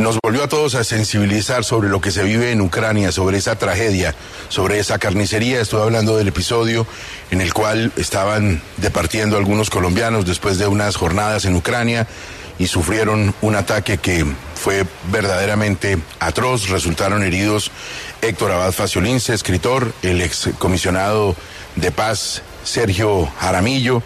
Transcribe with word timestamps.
nos 0.00 0.18
volvió 0.22 0.42
a 0.42 0.48
todos 0.48 0.74
a 0.76 0.82
sensibilizar 0.82 1.62
sobre 1.62 1.90
lo 1.90 2.00
que 2.00 2.10
se 2.10 2.22
vive 2.22 2.52
en 2.52 2.62
Ucrania, 2.62 3.12
sobre 3.12 3.36
esa 3.36 3.56
tragedia, 3.56 4.14
sobre 4.48 4.78
esa 4.78 4.98
carnicería. 4.98 5.60
Estoy 5.60 5.82
hablando 5.82 6.16
del 6.16 6.28
episodio 6.28 6.86
en 7.30 7.42
el 7.42 7.52
cual 7.52 7.92
estaban 7.96 8.62
departiendo 8.78 9.36
algunos 9.36 9.68
colombianos 9.68 10.24
después 10.24 10.56
de 10.56 10.66
unas 10.66 10.96
jornadas 10.96 11.44
en 11.44 11.54
Ucrania 11.54 12.06
y 12.58 12.66
sufrieron 12.66 13.34
un 13.42 13.56
ataque 13.56 13.98
que 13.98 14.24
fue 14.54 14.86
verdaderamente 15.12 15.98
atroz. 16.18 16.70
Resultaron 16.70 17.22
heridos 17.22 17.70
Héctor 18.22 18.52
Abad 18.52 18.72
Faciolince, 18.72 19.34
escritor, 19.34 19.92
el 20.00 20.22
excomisionado 20.22 21.36
de 21.76 21.90
paz 21.90 22.40
Sergio 22.64 23.26
Jaramillo, 23.38 24.02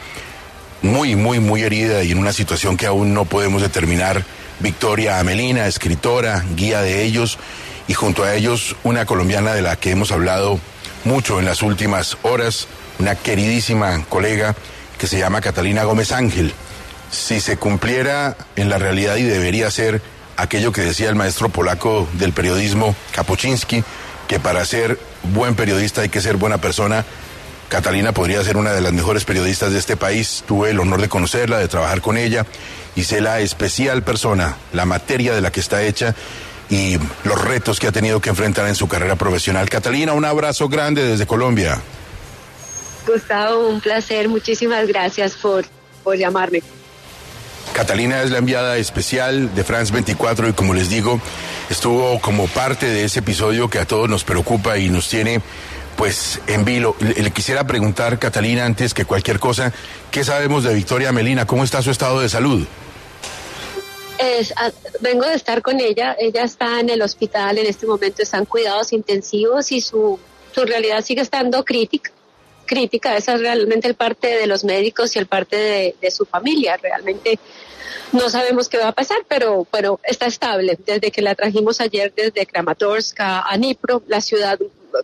muy, 0.83 1.15
muy, 1.15 1.39
muy 1.39 1.63
herida 1.63 2.03
y 2.03 2.11
en 2.11 2.19
una 2.19 2.33
situación 2.33 2.77
que 2.77 2.87
aún 2.87 3.15
no 3.15 3.27
podemos 3.27 3.63
determinar 3.63 4.25
Victoria 4.61 5.19
Amelina, 5.19 5.67
escritora, 5.67 6.45
guía 6.55 6.81
de 6.83 7.03
ellos, 7.03 7.39
y 7.87 7.95
junto 7.95 8.25
a 8.25 8.35
ellos 8.35 8.77
una 8.83 9.07
colombiana 9.07 9.55
de 9.55 9.63
la 9.63 9.77
que 9.77 9.91
hemos 9.91 10.13
hablado 10.13 10.59
mucho 11.05 11.39
en 11.39 11.45
las 11.45 11.63
últimas 11.63 12.17
horas, 12.23 12.67
una 12.99 13.15
queridísima 13.15 14.05
colega 14.09 14.55
que 14.99 15.07
se 15.07 15.19
llama 15.19 15.41
Catalina 15.41 15.85
Gómez 15.85 16.13
Ángel. 16.13 16.55
Si 17.11 17.41
se 17.41 17.57
cumpliera 17.57 18.37
en 18.57 18.69
la 18.69 18.79
realidad 18.79 19.17
y 19.17 19.23
debería 19.23 19.71
ser 19.71 20.01
aquello 20.37 20.73
que 20.73 20.81
decía 20.81 21.09
el 21.09 21.15
maestro 21.15 21.49
polaco 21.49 22.09
del 22.15 22.33
periodismo 22.33 22.97
Kapuczynski, 23.13 23.85
que 24.27 24.41
para 24.41 24.65
ser 24.65 24.99
buen 25.23 25.55
periodista 25.55 26.01
hay 26.01 26.09
que 26.09 26.21
ser 26.21 26.37
buena 26.37 26.59
persona, 26.59 27.05
Catalina 27.69 28.13
podría 28.13 28.43
ser 28.45 28.57
una 28.57 28.73
de 28.73 28.81
las 28.81 28.93
mejores 28.93 29.25
periodistas 29.25 29.73
de 29.73 29.79
este 29.79 29.97
país. 29.97 30.45
Tuve 30.47 30.71
el 30.71 30.81
honor 30.81 31.01
de 31.01 31.09
conocerla, 31.09 31.59
de 31.59 31.69
trabajar 31.69 32.01
con 32.01 32.17
ella 32.17 32.47
y 32.95 33.05
sé 33.05 33.21
la 33.21 33.41
especial 33.41 34.03
persona, 34.03 34.57
la 34.73 34.85
materia 34.85 35.35
de 35.35 35.41
la 35.41 35.51
que 35.51 35.61
está 35.61 35.83
hecha 35.83 36.15
y 36.71 36.99
los 37.25 37.43
retos 37.43 37.81
que 37.81 37.89
ha 37.89 37.93
tenido 37.93 38.21
que 38.21 38.31
enfrentar 38.31 38.69
en 38.69 38.75
su 38.75 38.89
carrera 38.89 39.17
profesional. 39.17 39.69
Catalina, 39.69 40.13
un 40.13 40.25
abrazo 40.25 40.69
grande 40.69 41.05
desde 41.05 41.27
Colombia. 41.27 41.81
Gustavo, 43.07 43.69
un 43.69 43.81
placer. 43.81 44.29
Muchísimas 44.29 44.87
gracias 44.87 45.35
por, 45.35 45.65
por 46.03 46.17
llamarme. 46.17 46.63
Catalina 47.73 48.23
es 48.23 48.31
la 48.31 48.39
enviada 48.39 48.77
especial 48.77 49.55
de 49.55 49.65
France 49.65 49.93
24 49.93 50.49
y 50.49 50.53
como 50.53 50.75
les 50.75 50.89
digo, 50.89 51.21
estuvo 51.69 52.21
como 52.21 52.47
parte 52.47 52.87
de 52.87 53.05
ese 53.05 53.19
episodio 53.19 53.69
que 53.69 53.81
a 53.81 53.85
todos 53.85 54.09
nos 54.09 54.23
preocupa 54.23 54.79
y 54.79 54.89
nos 54.91 55.09
tiene 55.09 55.41
pues 55.97 56.41
en 56.47 56.65
vilo. 56.65 56.97
Le, 57.01 57.31
quisiera 57.31 57.67
preguntar, 57.67 58.19
Catalina, 58.19 58.65
antes 58.65 58.95
que 58.95 59.05
cualquier 59.05 59.39
cosa, 59.39 59.73
¿qué 60.11 60.25
sabemos 60.25 60.65
de 60.65 60.75
Victoria 60.75 61.13
Melina? 61.13 61.47
¿Cómo 61.47 61.65
está 61.65 61.83
su 61.83 61.91
estado 61.91 62.21
de 62.21 62.29
salud? 62.29 62.67
Ah, 64.57 64.71
vengo 65.01 65.27
de 65.27 65.35
estar 65.35 65.61
con 65.63 65.81
ella. 65.81 66.17
Ella 66.19 66.45
está 66.45 66.81
en 66.81 66.91
el 66.91 67.03
hospital 67.03 67.59
en 67.59 67.67
este 67.67 67.87
momento, 67.87 68.23
están 68.23 68.45
cuidados 68.45 68.93
intensivos 68.93 69.71
y 69.73 69.81
su, 69.81 70.19
su 70.53 70.65
realidad 70.65 71.03
sigue 71.03 71.21
estando 71.21 71.65
crítica. 71.65 72.11
Crítica, 72.67 73.15
esa 73.17 73.35
es 73.35 73.41
realmente 73.41 73.87
el 73.87 73.95
parte 73.95 74.29
de 74.29 74.47
los 74.47 74.65
médicos 74.65 75.15
y 75.15 75.19
el 75.19 75.27
parte 75.27 75.57
de, 75.57 75.95
de 76.01 76.11
su 76.11 76.25
familia. 76.25 76.79
Realmente 76.79 77.39
no 78.13 78.31
sabemos 78.31 78.69
qué 78.69 78.79
va 78.79 78.89
a 78.89 78.93
pasar, 78.93 79.19
pero, 79.29 79.67
pero 79.71 80.01
está 80.05 80.27
estable. 80.27 80.79
Desde 80.87 81.11
que 81.11 81.21
la 81.21 81.35
trajimos 81.35 81.81
ayer 81.81 82.13
desde 82.15 82.47
Kramatorsk 82.47 83.17
a, 83.21 83.55
Dnipro, 83.57 84.03
la 84.07 84.21
ciudad 84.21 84.59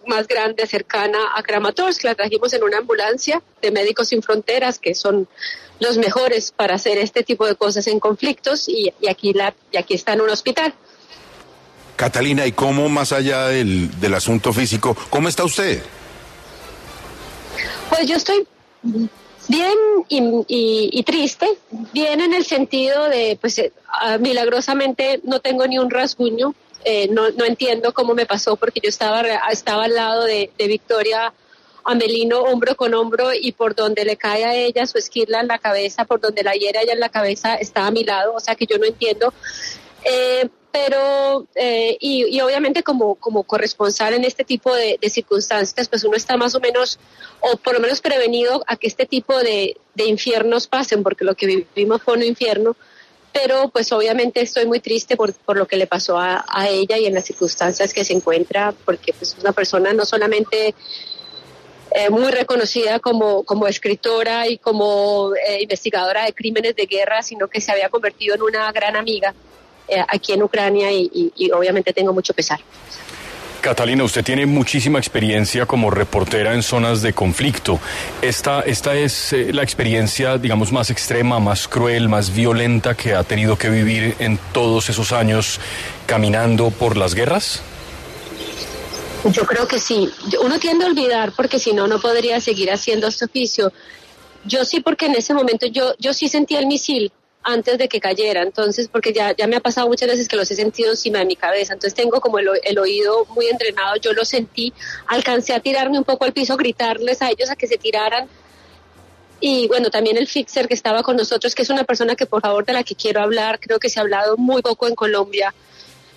más 0.06 0.26
grande 0.26 0.66
cercana 0.66 1.18
a 1.34 1.42
Kramatorsk. 1.42 2.04
La 2.04 2.14
trajimos 2.14 2.52
en 2.52 2.62
una 2.62 2.78
ambulancia 2.78 3.42
de 3.60 3.70
Médicos 3.70 4.08
Sin 4.08 4.22
Fronteras, 4.22 4.78
que 4.78 4.94
son 4.94 5.28
los 5.78 5.98
mejores 5.98 6.52
para 6.52 6.74
hacer 6.74 6.98
este 6.98 7.22
tipo 7.22 7.46
de 7.46 7.54
cosas 7.56 7.86
en 7.86 8.00
conflictos, 8.00 8.68
y, 8.68 8.92
aquí, 9.08 9.32
la, 9.32 9.54
y 9.72 9.78
aquí 9.78 9.94
está 9.94 10.12
en 10.12 10.20
un 10.20 10.30
hospital. 10.30 10.74
Catalina, 11.96 12.46
¿y 12.46 12.52
cómo 12.52 12.88
más 12.88 13.12
allá 13.12 13.48
del, 13.48 14.00
del 14.00 14.14
asunto 14.14 14.52
físico, 14.52 14.96
cómo 15.10 15.28
está 15.28 15.44
usted? 15.44 15.82
Pues 17.90 18.06
yo 18.06 18.16
estoy 18.16 18.46
bien 19.50 19.76
y, 20.08 21.02
triste, 21.02 21.46
bien 21.92 22.20
en 22.20 22.32
el 22.32 22.44
sentido 22.44 23.08
de, 23.08 23.36
pues 23.40 23.58
eh, 23.58 23.72
ah, 23.88 24.18
milagrosamente 24.18 25.20
no 25.24 25.40
tengo 25.40 25.66
ni 25.66 25.78
un 25.78 25.90
rasguño, 25.90 26.54
eh, 26.84 27.08
no, 27.08 27.30
no, 27.30 27.44
entiendo 27.44 27.92
cómo 27.92 28.14
me 28.14 28.26
pasó 28.26 28.56
porque 28.56 28.80
yo 28.82 28.88
estaba, 28.88 29.22
estaba 29.50 29.84
al 29.84 29.94
lado 29.94 30.24
de, 30.24 30.50
Victoria 30.58 31.32
Amelino 31.84 32.40
hombro 32.40 32.76
con 32.76 32.94
hombro 32.94 33.32
y 33.34 33.52
por 33.52 33.74
donde 33.74 34.04
le 34.04 34.16
cae 34.16 34.44
a 34.44 34.54
ella 34.54 34.86
su 34.86 34.98
esquila 34.98 35.40
en 35.40 35.48
la 35.48 35.58
cabeza, 35.58 36.04
por 36.04 36.20
donde 36.20 36.42
la 36.42 36.52
hiera 36.52 36.82
ella 36.82 36.92
en 36.92 37.00
la 37.00 37.08
cabeza, 37.08 37.54
estaba 37.54 37.88
a 37.88 37.90
mi 37.90 38.04
lado, 38.04 38.34
o 38.34 38.40
sea 38.40 38.54
que 38.54 38.66
yo 38.66 38.78
no 38.78 38.86
entiendo. 38.86 39.32
Eh, 40.04 40.48
pero, 40.72 41.48
eh, 41.56 41.96
y, 42.00 42.26
y, 42.36 42.40
obviamente 42.40 42.82
como, 42.82 43.16
como 43.16 43.42
corresponsal 43.42 44.14
en 44.14 44.24
este 44.24 44.44
tipo 44.44 44.72
de, 44.74 44.98
de, 45.00 45.10
circunstancias, 45.10 45.88
pues 45.88 46.04
uno 46.04 46.16
está 46.16 46.36
más 46.36 46.54
o 46.54 46.60
menos, 46.60 47.00
o 47.40 47.56
por 47.56 47.74
lo 47.74 47.80
menos 47.80 48.00
prevenido 48.00 48.62
a 48.68 48.76
que 48.76 48.86
este 48.86 49.04
tipo 49.04 49.36
de, 49.38 49.76
de 49.94 50.04
infiernos 50.04 50.68
pasen, 50.68 51.02
porque 51.02 51.24
lo 51.24 51.34
que 51.34 51.66
vivimos 51.74 52.02
fue 52.02 52.14
un 52.14 52.22
infierno, 52.22 52.76
pero 53.32 53.68
pues 53.68 53.92
obviamente 53.92 54.40
estoy 54.40 54.66
muy 54.66 54.80
triste 54.80 55.16
por, 55.16 55.32
por 55.32 55.56
lo 55.56 55.66
que 55.66 55.76
le 55.76 55.86
pasó 55.86 56.18
a, 56.18 56.44
a, 56.48 56.68
ella 56.68 56.98
y 56.98 57.06
en 57.06 57.14
las 57.14 57.24
circunstancias 57.24 57.92
que 57.92 58.04
se 58.04 58.12
encuentra, 58.12 58.74
porque 58.84 59.12
pues 59.12 59.32
es 59.32 59.38
una 59.38 59.52
persona 59.52 59.92
no 59.92 60.04
solamente 60.04 60.74
eh, 61.92 62.08
muy 62.10 62.30
reconocida 62.30 63.00
como, 63.00 63.42
como 63.44 63.66
escritora 63.66 64.46
y 64.46 64.58
como 64.58 65.32
eh, 65.34 65.62
investigadora 65.62 66.24
de 66.24 66.32
crímenes 66.32 66.76
de 66.76 66.86
guerra, 66.86 67.22
sino 67.22 67.48
que 67.48 67.60
se 67.60 67.72
había 67.72 67.88
convertido 67.88 68.34
en 68.34 68.42
una 68.42 68.70
gran 68.72 68.96
amiga 68.96 69.34
eh, 69.88 70.04
aquí 70.08 70.32
en 70.32 70.42
Ucrania 70.42 70.92
y, 70.92 71.10
y, 71.12 71.32
y 71.36 71.50
obviamente 71.50 71.92
tengo 71.92 72.12
mucho 72.12 72.32
pesar. 72.32 72.60
Catalina, 73.60 74.04
usted 74.04 74.24
tiene 74.24 74.46
muchísima 74.46 74.98
experiencia 74.98 75.66
como 75.66 75.90
reportera 75.90 76.54
en 76.54 76.62
zonas 76.62 77.02
de 77.02 77.12
conflicto. 77.12 77.78
Esta, 78.22 78.62
esta 78.62 78.96
es 78.96 79.32
eh, 79.32 79.52
la 79.52 79.62
experiencia, 79.62 80.38
digamos, 80.38 80.72
más 80.72 80.90
extrema, 80.90 81.38
más 81.38 81.68
cruel, 81.68 82.08
más 82.08 82.34
violenta 82.34 82.94
que 82.94 83.14
ha 83.14 83.22
tenido 83.22 83.56
que 83.56 83.68
vivir 83.68 84.16
en 84.18 84.38
todos 84.52 84.88
esos 84.88 85.12
años 85.12 85.60
caminando 86.06 86.70
por 86.70 86.96
las 86.96 87.14
guerras. 87.14 87.62
Yo 89.24 89.44
creo 89.44 89.68
que 89.68 89.78
sí. 89.78 90.10
Uno 90.42 90.58
tiende 90.58 90.86
a 90.86 90.88
olvidar 90.88 91.32
porque 91.36 91.58
si 91.58 91.72
no, 91.72 91.86
no 91.86 92.00
podría 92.00 92.40
seguir 92.40 92.72
haciendo 92.72 93.06
este 93.06 93.26
oficio. 93.26 93.72
Yo 94.44 94.64
sí, 94.64 94.80
porque 94.80 95.06
en 95.06 95.16
ese 95.16 95.34
momento 95.34 95.66
yo, 95.66 95.94
yo 95.98 96.14
sí 96.14 96.28
sentía 96.28 96.58
el 96.60 96.66
misil 96.66 97.12
antes 97.42 97.78
de 97.78 97.88
que 97.88 98.00
cayera, 98.00 98.42
entonces, 98.42 98.88
porque 98.88 99.12
ya, 99.12 99.34
ya 99.34 99.46
me 99.46 99.56
ha 99.56 99.60
pasado 99.60 99.88
muchas 99.88 100.08
veces 100.08 100.28
que 100.28 100.36
los 100.36 100.50
he 100.50 100.54
sentido 100.54 100.90
encima 100.90 101.20
de 101.20 101.24
mi 101.24 101.36
cabeza, 101.36 101.72
entonces 101.72 101.94
tengo 101.94 102.20
como 102.20 102.38
el, 102.38 102.48
el, 102.64 102.78
oído 102.78 103.24
muy 103.26 103.46
entrenado, 103.46 103.96
yo 103.96 104.12
lo 104.12 104.24
sentí, 104.24 104.72
alcancé 105.06 105.54
a 105.54 105.60
tirarme 105.60 105.98
un 105.98 106.04
poco 106.04 106.24
al 106.24 106.32
piso, 106.32 106.56
gritarles 106.56 107.22
a 107.22 107.30
ellos 107.30 107.50
a 107.50 107.56
que 107.56 107.66
se 107.66 107.78
tiraran, 107.78 108.28
y 109.40 109.68
bueno, 109.68 109.88
también 109.90 110.18
el 110.18 110.28
fixer 110.28 110.68
que 110.68 110.74
estaba 110.74 111.02
con 111.02 111.16
nosotros, 111.16 111.54
que 111.54 111.62
es 111.62 111.70
una 111.70 111.84
persona 111.84 112.14
que 112.14 112.26
por 112.26 112.42
favor 112.42 112.66
de 112.66 112.74
la 112.74 112.84
que 112.84 112.94
quiero 112.94 113.22
hablar, 113.22 113.58
creo 113.58 113.78
que 113.78 113.88
se 113.88 113.98
ha 113.98 114.02
hablado 114.02 114.36
muy 114.36 114.60
poco 114.60 114.86
en 114.86 114.94
Colombia, 114.94 115.54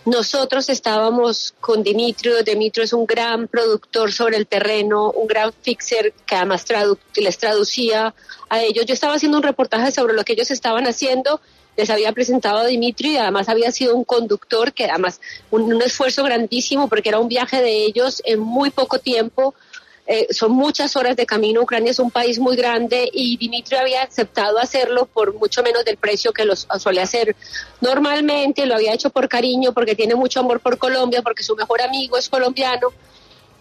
nosotros 0.05 0.69
estábamos 0.69 1.53
con 1.61 1.81
Dimitrio, 1.81 2.43
Dimitrio 2.43 2.83
es 2.83 2.93
un 2.93 3.05
gran 3.05 3.47
productor 3.47 4.11
sobre 4.11 4.37
el 4.37 4.47
terreno, 4.47 5.11
un 5.11 5.27
gran 5.27 5.53
fixer 5.61 6.13
que 6.25 6.35
además 6.35 6.65
tradu 6.65 6.97
les 7.15 7.37
traducía 7.37 8.13
a 8.49 8.61
ellos. 8.61 8.85
Yo 8.85 8.93
estaba 8.93 9.15
haciendo 9.15 9.37
un 9.37 9.43
reportaje 9.43 9.91
sobre 9.91 10.13
lo 10.13 10.23
que 10.23 10.33
ellos 10.33 10.51
estaban 10.51 10.87
haciendo, 10.87 11.39
les 11.77 11.89
había 11.89 12.11
presentado 12.11 12.59
a 12.59 12.65
Dimitrio 12.65 13.13
y 13.13 13.17
además 13.17 13.49
había 13.49 13.71
sido 13.71 13.95
un 13.95 14.03
conductor 14.03 14.73
que 14.73 14.85
además 14.85 15.21
un 15.49 15.81
esfuerzo 15.81 16.23
grandísimo 16.23 16.87
porque 16.87 17.09
era 17.09 17.19
un 17.19 17.29
viaje 17.29 17.61
de 17.61 17.85
ellos 17.85 18.21
en 18.25 18.39
muy 18.39 18.69
poco 18.69 18.99
tiempo 18.99 19.55
eh, 20.05 20.27
son 20.31 20.51
muchas 20.51 20.95
horas 20.95 21.15
de 21.15 21.25
camino. 21.25 21.61
Ucrania 21.61 21.91
es 21.91 21.99
un 21.99 22.11
país 22.11 22.37
muy 22.37 22.55
grande 22.57 23.09
y 23.11 23.37
Dimitri 23.37 23.77
había 23.77 24.03
aceptado 24.03 24.59
hacerlo 24.59 25.05
por 25.05 25.33
mucho 25.35 25.63
menos 25.63 25.85
del 25.85 25.97
precio 25.97 26.33
que 26.33 26.43
los 26.45 26.67
suele 26.79 27.01
hacer 27.01 27.35
normalmente. 27.79 28.65
Lo 28.65 28.75
había 28.75 28.93
hecho 28.93 29.09
por 29.09 29.29
cariño, 29.29 29.73
porque 29.73 29.95
tiene 29.95 30.15
mucho 30.15 30.41
amor 30.41 30.59
por 30.59 30.77
Colombia, 30.77 31.21
porque 31.21 31.43
su 31.43 31.55
mejor 31.55 31.81
amigo 31.81 32.17
es 32.17 32.27
colombiano. 32.27 32.89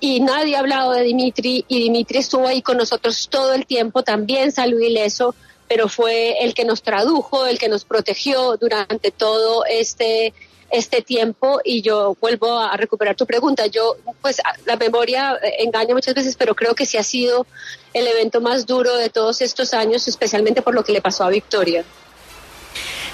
Y 0.01 0.19
nadie 0.19 0.57
ha 0.57 0.59
hablado 0.59 0.91
de 0.93 1.05
Dimitri 1.05 1.65
y 1.69 1.79
Dimitri 1.79 2.19
estuvo 2.19 2.49
ahí 2.49 2.61
con 2.61 2.77
nosotros 2.77 3.29
todo 3.31 3.53
el 3.53 3.67
tiempo, 3.67 4.03
también 4.03 4.51
salió 4.51 4.81
ileso, 4.81 5.37
pero 5.69 5.89
fue 5.89 6.43
el 6.43 6.55
que 6.55 6.65
nos 6.65 6.83
tradujo, 6.83 7.47
el 7.47 7.61
que 7.61 7.69
nos 7.69 7.85
protegió 7.85 8.57
durante 8.57 9.13
todo 9.13 9.65
este 9.65 10.35
este 10.73 11.03
tiempo 11.03 11.61
y 11.63 11.83
yo 11.83 12.17
vuelvo 12.21 12.59
a 12.59 12.77
recuperar 12.77 13.15
tu 13.15 13.27
pregunta. 13.27 13.67
Yo, 13.67 13.97
pues 14.21 14.41
la 14.65 14.77
memoria 14.77 15.35
eh, 15.43 15.57
engaña 15.61 15.95
muchas 15.95 16.15
veces, 16.15 16.35
pero 16.35 16.55
creo 16.55 16.75
que 16.75 16.87
sí 16.87 16.97
ha 16.97 17.03
sido 17.03 17.47
el 17.93 18.07
evento 18.07 18.41
más 18.41 18.67
duro 18.67 18.97
de 18.97 19.11
todos 19.11 19.43
estos 19.43 19.75
años, 19.75 20.09
especialmente 20.09 20.63
por 20.63 20.75
lo 20.75 20.83
que 20.83 20.93
le 20.93 21.03
pasó 21.03 21.25
a 21.25 21.29
Victoria. 21.29 21.85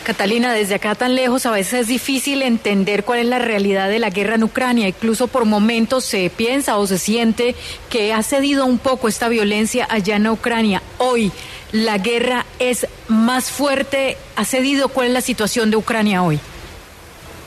Catalina, 0.05 0.55
desde 0.55 0.77
acá 0.77 0.95
tan 0.95 1.17
lejos 1.17 1.45
a 1.45 1.51
veces 1.51 1.81
es 1.81 1.87
difícil 1.89 2.43
entender 2.43 3.05
cuál 3.05 3.19
es 3.19 3.27
la 3.27 3.41
realidad 3.41 3.91
de 3.91 3.99
la 3.99 4.09
guerra 4.09 4.37
en 4.37 4.45
Ucrania. 4.45 4.89
Incluso 4.89 5.27
por 5.27 5.45
momentos 5.45 6.05
se 6.05 6.31
piensa 6.31 6.79
o 6.79 6.87
se 6.87 6.97
siente 6.97 7.57
que 7.91 8.13
ha 8.13 8.23
cedido 8.23 8.65
un 8.65 8.79
poco 8.79 9.09
esta 9.09 9.29
violencia 9.29 9.87
allá 9.91 10.17
en 10.17 10.29
Ucrania. 10.29 10.81
Hoy, 10.99 11.33
¿la 11.73 11.99
guerra 11.99 12.47
es 12.61 12.87
más 13.09 13.51
fuerte? 13.51 14.17
¿Ha 14.37 14.45
cedido? 14.45 14.89
¿Cuál 14.89 15.09
es 15.09 15.13
la 15.13 15.21
situación 15.21 15.71
de 15.71 15.77
Ucrania 15.77 16.23
hoy? 16.23 16.41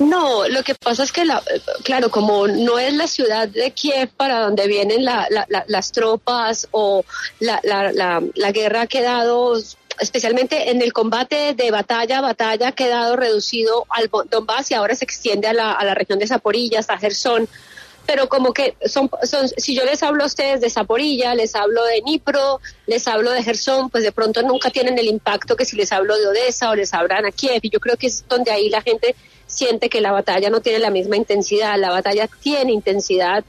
No, 0.02 0.48
lo 0.48 0.64
que 0.64 0.74
pasa 0.74 1.04
es 1.04 1.12
que, 1.12 1.26
la, 1.26 1.44
claro, 1.84 2.10
como 2.10 2.48
no 2.48 2.80
es 2.80 2.94
la 2.94 3.06
ciudad 3.06 3.48
de 3.48 3.70
Kiev 3.72 4.10
para 4.10 4.40
donde 4.40 4.68
vienen 4.68 5.06
las 5.06 5.92
tropas 5.92 6.68
o 6.72 7.06
la, 7.40 7.62
la, 7.64 8.52
guerra 8.52 8.82
ha 8.82 8.88
quedado 8.88 9.62
especialmente 10.00 10.72
en 10.72 10.82
el 10.82 10.92
combate 10.92 11.54
de 11.54 11.70
batalla 11.70 12.18
a 12.18 12.22
batalla 12.22 12.70
ha 12.70 12.72
quedado 12.72 13.16
reducido 13.16 13.86
al 13.90 14.10
Donbass 14.32 14.72
y 14.72 14.74
ahora 14.74 14.96
se 14.96 15.06
extiende 15.06 15.48
a 15.48 15.54
la, 15.54 15.74
a 15.74 15.86
la 15.86 15.94
región 15.94 16.18
de 16.18 16.26
Zaporilla, 16.26 16.80
hasta 16.80 16.98
Gerson. 16.98 17.48
Pero 18.06 18.28
como 18.28 18.54
que 18.54 18.76
son, 18.86 19.10
son, 19.24 19.48
si 19.48 19.76
yo 19.76 19.86
les 19.86 20.04
hablo 20.04 20.24
a 20.24 20.28
ustedes 20.28 20.60
de 20.62 20.70
Zaporilla, 20.70 21.36
les 21.36 21.56
hablo 21.56 21.84
de 21.86 22.02
Dnipro, 22.02 22.60
les 22.88 23.08
hablo 23.08 23.32
de 23.32 23.44
Gerson, 23.44 23.90
pues 23.90 24.04
de 24.04 24.12
pronto 24.12 24.42
nunca 24.42 24.70
tienen 24.70 24.98
el 24.98 25.08
impacto 25.08 25.56
que 25.56 25.66
si 25.66 25.76
les 25.76 25.92
hablo 25.92 26.18
de 26.18 26.28
Odessa 26.28 26.70
o 26.72 26.76
les 26.76 26.94
hablan 26.94 27.26
a 27.26 27.32
Kiev. 27.32 27.60
Y 27.62 27.70
yo 27.70 27.80
creo 27.80 27.98
que 27.98 28.08
es 28.08 28.28
donde 28.28 28.52
ahí 28.52 28.70
la 28.70 28.82
gente 28.82 29.16
siente 29.46 29.90
que 29.90 30.02
la 30.02 30.12
batalla 30.12 30.50
no 30.50 30.62
tiene 30.62 30.80
la 30.80 30.90
misma 30.90 31.18
intensidad. 31.18 31.78
La 31.78 31.92
batalla 31.92 32.28
tiene 32.28 32.72
intensidad. 32.72 33.44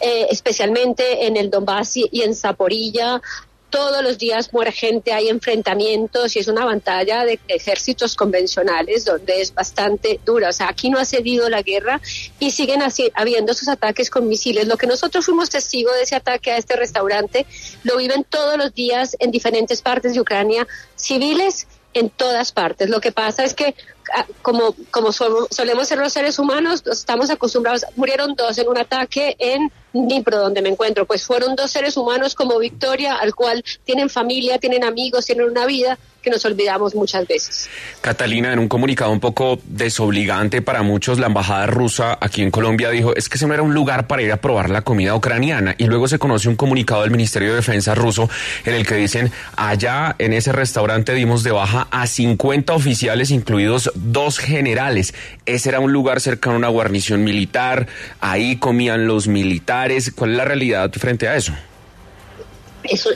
Eh, 0.00 0.28
especialmente 0.30 1.26
en 1.26 1.36
el 1.36 1.50
Donbass 1.50 1.96
y 1.96 2.22
en 2.22 2.32
Zaporilla, 2.32 3.20
todos 3.70 4.02
los 4.02 4.18
días 4.18 4.52
muere 4.52 4.72
gente, 4.72 5.12
hay 5.12 5.28
enfrentamientos 5.28 6.36
y 6.36 6.38
es 6.38 6.48
una 6.48 6.64
batalla 6.64 7.24
de 7.24 7.38
ejércitos 7.48 8.14
convencionales 8.14 9.04
donde 9.04 9.40
es 9.40 9.54
bastante 9.54 10.20
dura. 10.24 10.48
O 10.48 10.52
sea, 10.52 10.68
aquí 10.68 10.90
no 10.90 10.98
ha 10.98 11.04
cedido 11.04 11.48
la 11.48 11.62
guerra 11.62 12.00
y 12.38 12.50
siguen 12.50 12.82
así, 12.82 13.10
habiendo 13.14 13.52
esos 13.52 13.68
ataques 13.68 14.10
con 14.10 14.28
misiles. 14.28 14.66
Lo 14.66 14.76
que 14.76 14.86
nosotros 14.86 15.24
fuimos 15.24 15.50
testigos 15.50 15.94
de 15.94 16.02
ese 16.02 16.16
ataque 16.16 16.52
a 16.52 16.56
este 16.56 16.76
restaurante 16.76 17.46
lo 17.84 17.96
viven 17.96 18.24
todos 18.24 18.56
los 18.56 18.74
días 18.74 19.16
en 19.18 19.30
diferentes 19.30 19.82
partes 19.82 20.14
de 20.14 20.20
Ucrania, 20.20 20.66
civiles 20.96 21.66
en 21.94 22.10
todas 22.10 22.52
partes. 22.52 22.90
Lo 22.90 23.00
que 23.00 23.12
pasa 23.12 23.44
es 23.44 23.54
que 23.54 23.74
como, 24.42 24.74
como 24.90 25.12
solemos 25.12 25.88
ser 25.88 25.98
los 25.98 26.12
seres 26.12 26.38
humanos, 26.38 26.82
estamos 26.90 27.30
acostumbrados, 27.30 27.84
murieron 27.96 28.34
dos 28.34 28.58
en 28.58 28.68
un 28.68 28.78
ataque 28.78 29.36
en 29.38 29.70
Dnipro, 29.92 30.38
donde 30.38 30.62
me 30.62 30.68
encuentro, 30.68 31.06
pues 31.06 31.24
fueron 31.24 31.56
dos 31.56 31.70
seres 31.70 31.96
humanos 31.96 32.34
como 32.34 32.58
Victoria, 32.58 33.14
al 33.14 33.34
cual 33.34 33.64
tienen 33.84 34.10
familia, 34.10 34.58
tienen 34.58 34.84
amigos, 34.84 35.26
tienen 35.26 35.48
una 35.48 35.66
vida 35.66 35.98
que 36.22 36.30
nos 36.30 36.44
olvidamos 36.44 36.94
muchas 36.94 37.26
veces. 37.26 37.68
Catalina, 38.00 38.52
en 38.52 38.58
un 38.58 38.68
comunicado 38.68 39.10
un 39.12 39.20
poco 39.20 39.60
desobligante 39.64 40.62
para 40.62 40.82
muchos, 40.82 41.18
la 41.18 41.26
embajada 41.26 41.66
rusa 41.66 42.18
aquí 42.20 42.42
en 42.42 42.50
Colombia 42.50 42.90
dijo, 42.90 43.14
es 43.14 43.28
que 43.28 43.36
ese 43.36 43.46
no 43.46 43.54
era 43.54 43.62
un 43.62 43.72
lugar 43.72 44.06
para 44.06 44.22
ir 44.22 44.32
a 44.32 44.38
probar 44.38 44.68
la 44.68 44.82
comida 44.82 45.14
ucraniana. 45.14 45.74
Y 45.78 45.84
luego 45.84 46.08
se 46.08 46.18
conoce 46.18 46.48
un 46.48 46.56
comunicado 46.56 47.02
del 47.02 47.10
Ministerio 47.12 47.50
de 47.50 47.56
Defensa 47.56 47.94
ruso 47.94 48.28
en 48.64 48.74
el 48.74 48.86
que 48.86 48.96
dicen, 48.96 49.30
allá 49.56 50.16
en 50.18 50.32
ese 50.32 50.52
restaurante 50.52 51.14
dimos 51.14 51.44
de 51.44 51.52
baja 51.52 51.86
a 51.90 52.06
50 52.06 52.74
oficiales, 52.74 53.30
incluidos 53.30 53.90
dos 54.04 54.38
generales. 54.38 55.14
Ese 55.46 55.68
era 55.68 55.80
un 55.80 55.92
lugar 55.92 56.20
cercano 56.20 56.54
a 56.54 56.58
una 56.58 56.68
guarnición 56.68 57.24
militar, 57.24 57.86
ahí 58.20 58.56
comían 58.56 59.06
los 59.06 59.28
militares. 59.28 60.12
¿Cuál 60.14 60.32
es 60.32 60.36
la 60.36 60.44
realidad 60.44 60.90
frente 60.92 61.28
a 61.28 61.36
eso? 61.36 61.52
Eso, 62.84 63.10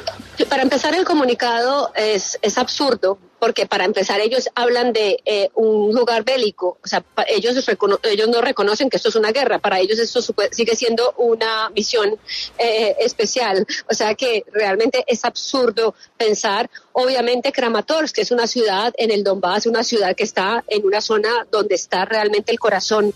para 0.49 0.63
empezar, 0.63 0.95
el 0.95 1.05
comunicado 1.05 1.93
es, 1.95 2.39
es 2.43 2.59
absurdo, 2.59 3.19
porque 3.43 3.67
para 3.67 3.85
empezar 3.85 4.21
ellos 4.21 4.49
hablan 4.55 4.93
de 4.93 5.21
eh, 5.25 5.51
un 5.57 5.93
lugar 5.93 6.23
bélico, 6.23 6.79
o 6.81 6.87
sea, 6.87 7.05
ellos, 7.27 7.57
ellos 8.05 8.29
no 8.29 8.41
reconocen 8.41 8.89
que 8.89 8.99
esto 8.99 9.09
es 9.09 9.17
una 9.17 9.33
guerra, 9.33 9.59
para 9.59 9.81
ellos 9.81 9.99
esto 9.99 10.21
sigue 10.53 10.77
siendo 10.77 11.13
una 11.17 11.69
misión 11.71 12.17
eh, 12.57 12.95
especial, 13.01 13.67
o 13.91 13.95
sea 13.95 14.15
que 14.15 14.45
realmente 14.53 15.03
es 15.09 15.25
absurdo 15.25 15.97
pensar, 16.17 16.71
obviamente 16.93 17.51
Kramatorsk, 17.51 18.15
que 18.15 18.23
es 18.23 18.31
una 18.31 18.47
ciudad 18.47 18.95
en 18.97 19.11
el 19.11 19.25
Donbass, 19.25 19.67
una 19.67 19.83
ciudad 19.83 20.15
que 20.15 20.23
está 20.23 20.63
en 20.69 20.87
una 20.87 21.01
zona 21.01 21.45
donde 21.51 21.75
está 21.75 22.05
realmente 22.05 22.53
el 22.53 22.61
corazón 22.61 23.13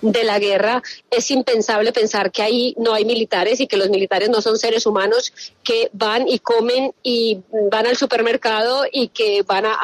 de 0.00 0.24
la 0.24 0.40
guerra, 0.40 0.82
es 1.08 1.30
impensable 1.30 1.92
pensar 1.92 2.32
que 2.32 2.42
ahí 2.42 2.74
no 2.78 2.94
hay 2.94 3.04
militares 3.04 3.60
y 3.60 3.68
que 3.68 3.76
los 3.76 3.90
militares 3.90 4.28
no 4.28 4.42
son 4.42 4.58
seres 4.58 4.86
humanos 4.86 5.32
que 5.62 5.88
van 5.92 6.26
y 6.26 6.40
comen 6.40 6.67
y 7.02 7.40
van 7.70 7.86
al 7.86 7.96
supermercado 7.96 8.84
y 8.90 9.08
que 9.08 9.42
van 9.42 9.66
a, 9.66 9.76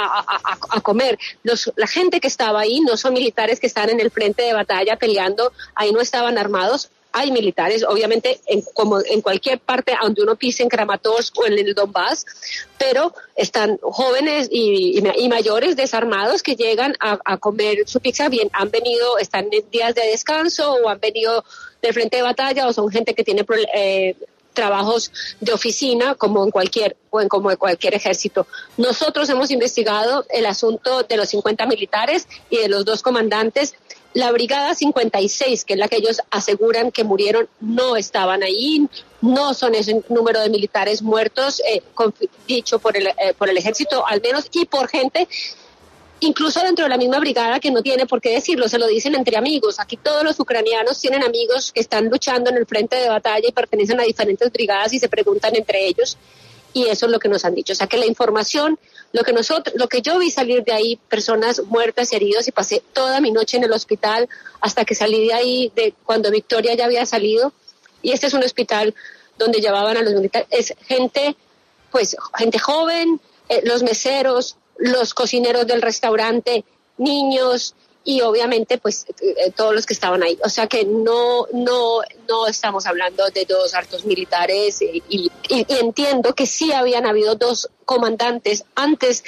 a, 0.71 0.81
comer. 0.81 1.19
Los, 1.43 1.73
la 1.77 1.87
gente 1.87 2.21
que 2.21 2.29
estaba 2.29 2.61
ahí 2.61 2.81
no 2.81 2.97
son 2.97 3.15
militares 3.15 3.61
que 3.61 3.67
están 3.67 3.91
en 3.91 4.01
el 4.01 4.11
frente 4.11 4.43
de 4.43 4.53
batalla 4.53 4.97
peleando, 4.97 5.53
ahí 5.75 5.93
no 5.93 6.01
estaban 6.01 6.39
armados, 6.39 6.91
hay 7.17 7.31
militares, 7.31 7.85
obviamente, 7.85 8.41
en, 8.47 8.63
como 8.75 8.99
en 9.01 9.21
cualquier 9.21 9.61
parte 9.61 9.95
donde 10.03 10.23
uno 10.23 10.35
pise 10.35 10.65
en 10.65 10.69
Kramatorsk 10.69 11.39
o 11.39 11.47
en 11.47 11.53
el 11.53 11.73
Donbass, 11.73 12.27
pero 12.77 13.15
están 13.37 13.79
jóvenes 13.81 14.49
y, 14.51 14.99
y, 14.99 15.29
mayores 15.29 15.77
desarmados 15.77 16.43
que 16.43 16.57
llegan 16.57 16.97
a, 16.99 17.21
a, 17.25 17.37
comer 17.39 17.85
su 17.87 18.01
pizza 18.01 18.29
bien, 18.29 18.51
han 18.53 18.71
venido, 18.71 19.17
están 19.19 19.47
en 19.53 19.71
días 19.71 19.95
de 19.95 20.09
descanso 20.09 20.75
o 20.75 20.89
han 20.89 20.99
venido 20.99 21.45
del 21.81 21.95
frente 21.95 22.17
de 22.17 22.23
batalla 22.23 22.67
o 22.67 22.73
son 22.73 22.91
gente 22.91 23.15
que 23.15 23.23
tiene 23.23 23.47
eh, 23.75 24.17
trabajos 24.55 25.13
de 25.41 25.53
oficina 25.53 26.15
como 26.15 26.45
en 26.45 26.51
cualquier 26.51 26.97
o 27.11 27.21
en 27.21 27.29
como 27.29 27.51
en 27.51 27.57
cualquier 27.57 27.95
ejército. 27.95 28.47
Nosotros 28.77 29.29
hemos 29.29 29.51
investigado 29.51 30.25
el 30.31 30.47
asunto 30.47 31.03
de 31.03 31.17
los 31.17 31.29
50 31.29 31.67
militares 31.67 32.27
y 32.49 32.59
de 32.59 32.69
los 32.69 32.85
dos 32.85 33.03
comandantes. 33.03 33.75
La 34.15 34.31
brigada 34.31 34.75
56, 34.75 35.65
que 35.65 35.75
es 35.75 35.79
la 35.79 35.89
que 35.89 35.97
ellos 35.97 36.21
aseguran 36.31 36.93
que 36.93 37.03
murieron, 37.03 37.49
no 37.61 37.97
estaban 37.97 38.45
ahí, 38.45 38.89
no 39.21 39.55
son 39.55 39.75
ese 39.75 40.03
número 40.09 40.41
de 40.41 40.51
militares 40.51 41.03
muertos, 41.03 41.61
eh, 41.69 41.83
dicho 42.47 42.79
por 42.79 42.97
el, 42.97 43.09
eh, 43.09 43.35
por 43.37 43.51
el 43.51 43.57
ejército 43.57 44.07
al 44.07 44.23
menos, 44.23 44.49
y 44.53 44.67
por 44.67 44.89
gente 44.89 45.27
incluso 46.25 46.61
dentro 46.61 46.85
de 46.85 46.89
la 46.89 46.97
misma 46.97 47.19
brigada 47.19 47.61
que 47.61 47.71
no 47.71 47.83
tiene 47.83 48.07
por 48.07 48.21
qué 48.21 48.31
decirlo, 48.31 48.69
se 48.69 48.79
lo 48.79 48.87
dicen 48.87 49.15
entre 49.15 49.37
amigos. 49.37 49.79
Aquí 49.79 49.97
todos 49.97 50.25
los 50.25 50.39
ucranianos 50.41 51.01
tienen 51.01 51.23
amigos 51.23 51.73
que 51.73 51.81
están 51.81 52.07
luchando 52.09 52.51
en 52.51 52.57
el 52.57 52.67
frente 52.67 52.97
de 52.97 53.09
batalla 53.09 53.49
y 53.49 53.53
pertenecen 53.53 54.01
a 54.01 54.05
diferentes 54.05 54.51
brigadas 54.53 54.93
y 54.93 54.99
se 54.99 55.09
preguntan 55.09 55.55
entre 55.57 55.87
ellos. 55.87 56.17
Y 56.73 56.89
eso 56.89 57.07
es 57.07 57.13
lo 57.13 57.21
que 57.21 57.29
nos 57.29 57.45
han 57.45 57.55
dicho. 57.55 57.73
O 57.73 57.77
sea 57.77 57.87
que 57.87 57.97
la 57.97 58.07
información, 58.07 58.79
lo 59.13 59.23
que 59.23 59.33
nosotros, 59.33 59.77
lo 59.77 59.89
que 59.89 60.03
yo 60.03 60.19
vi 60.19 60.31
salir 60.31 60.65
de 60.65 60.73
ahí, 60.73 60.99
personas 61.09 61.63
muertas 61.67 62.13
y 62.13 62.17
heridas, 62.17 62.49
y 62.49 62.53
pasé 62.53 62.83
toda 62.93 63.21
mi 63.21 63.31
noche 63.31 63.57
en 63.57 63.65
el 63.65 63.73
hospital 63.73 64.29
hasta 64.61 64.85
que 64.85 64.97
salí 64.97 65.29
de 65.29 65.35
ahí, 65.35 65.73
de 65.77 65.95
cuando 66.05 66.33
Victoria 66.33 66.75
ya 66.75 66.87
había 66.87 67.07
salido. 67.07 67.53
Y 68.03 68.11
este 68.11 68.27
es 68.27 68.35
un 68.35 68.43
hospital 68.43 68.95
donde 69.39 69.61
llevaban 69.61 69.97
a 69.97 70.03
los 70.03 70.15
militares. 70.15 70.49
Es 70.51 70.75
gente, 70.87 71.37
pues, 71.93 72.17
gente 72.37 72.59
joven, 72.59 73.21
eh, 73.49 73.63
los 73.65 73.85
meseros, 73.85 74.57
los 74.79 75.15
cocineros 75.15 75.67
del 75.67 75.83
restaurante, 75.83 76.65
niños 76.99 77.75
y 78.05 78.21
obviamente 78.21 78.79
pues 78.79 79.07
eh, 79.21 79.51
todos 79.57 79.75
los 79.75 79.87
que 79.87 79.95
estaban 79.95 80.23
ahí. 80.23 80.39
O 80.45 80.49
sea 80.49 80.67
que 80.67 80.85
no, 80.85 81.47
no, 81.53 82.01
no 82.29 82.47
estamos 82.47 82.87
hablando 82.87 83.25
de 83.31 83.47
dos 83.47 83.75
altos 83.75 84.05
militares 84.05 84.83
y, 84.83 85.03
y, 85.09 85.31
entiendo 85.49 86.35
que 86.35 86.47
sí 86.47 86.73
habían 86.73 87.07
habido 87.07 87.35
dos 87.35 87.71
comandantes 87.85 88.65
antes 88.75 89.25